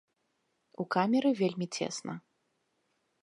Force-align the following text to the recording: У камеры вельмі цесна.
У 0.83 0.85
камеры 0.95 1.29
вельмі 1.41 1.67
цесна. 1.81 2.13